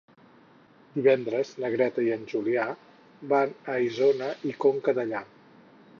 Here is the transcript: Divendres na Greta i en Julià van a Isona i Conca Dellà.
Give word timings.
Divendres 0.95 1.51
na 1.63 1.69
Greta 1.75 2.05
i 2.07 2.09
en 2.15 2.25
Julià 2.33 2.65
van 3.35 3.53
a 3.75 3.79
Isona 3.91 4.33
i 4.53 4.59
Conca 4.65 4.97
Dellà. 5.03 5.27